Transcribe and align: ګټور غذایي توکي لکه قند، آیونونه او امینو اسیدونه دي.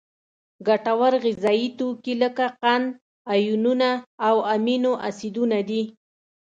ګټور 0.67 1.13
غذایي 1.25 1.67
توکي 1.77 2.13
لکه 2.23 2.45
قند، 2.61 2.85
آیونونه 3.33 3.89
او 4.27 4.35
امینو 4.55 4.91
اسیدونه 5.07 5.59
دي. 5.69 5.81